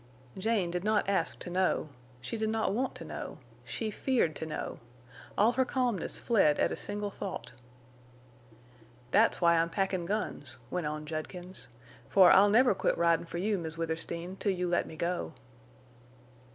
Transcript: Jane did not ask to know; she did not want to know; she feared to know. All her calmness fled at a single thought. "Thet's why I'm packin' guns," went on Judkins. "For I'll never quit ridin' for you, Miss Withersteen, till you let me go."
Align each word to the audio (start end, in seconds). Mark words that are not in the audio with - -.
Jane 0.35 0.71
did 0.71 0.83
not 0.83 1.07
ask 1.07 1.37
to 1.37 1.51
know; 1.51 1.89
she 2.21 2.35
did 2.35 2.49
not 2.49 2.73
want 2.73 2.95
to 2.95 3.05
know; 3.05 3.37
she 3.63 3.91
feared 3.91 4.35
to 4.37 4.47
know. 4.47 4.79
All 5.37 5.51
her 5.51 5.63
calmness 5.63 6.17
fled 6.17 6.57
at 6.57 6.71
a 6.71 6.75
single 6.75 7.11
thought. 7.11 7.51
"Thet's 9.11 9.41
why 9.41 9.57
I'm 9.57 9.69
packin' 9.69 10.07
guns," 10.07 10.57
went 10.71 10.87
on 10.87 11.05
Judkins. 11.05 11.67
"For 12.09 12.31
I'll 12.31 12.49
never 12.49 12.73
quit 12.73 12.97
ridin' 12.97 13.27
for 13.27 13.37
you, 13.37 13.59
Miss 13.59 13.77
Withersteen, 13.77 14.37
till 14.37 14.53
you 14.53 14.67
let 14.67 14.87
me 14.87 14.95
go." 14.95 15.33